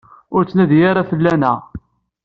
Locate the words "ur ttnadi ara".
0.35-1.09